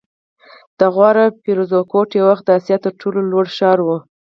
د 0.79 0.81
غور 0.95 1.17
فیروزکوه 1.43 2.11
یو 2.19 2.27
وخت 2.29 2.43
د 2.45 2.49
اسیا 2.59 2.77
تر 2.85 2.91
ټولو 3.01 3.19
لوړ 3.31 3.45
ښار 3.55 3.79
و 3.83 3.87